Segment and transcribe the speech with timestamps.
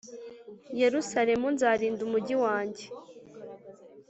[0.81, 2.85] Yerusalemu Nzarinda Umugi Wanjye